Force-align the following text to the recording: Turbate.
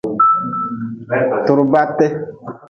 Turbate. 1.45 2.07